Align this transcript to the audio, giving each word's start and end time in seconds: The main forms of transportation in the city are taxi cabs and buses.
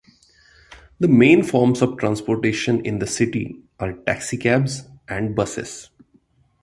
The 0.99 1.07
main 1.07 1.43
forms 1.43 1.83
of 1.83 1.99
transportation 1.99 2.83
in 2.83 2.97
the 2.97 3.05
city 3.05 3.61
are 3.79 3.93
taxi 3.93 4.35
cabs 4.35 4.81
and 5.07 5.35
buses. 5.35 5.91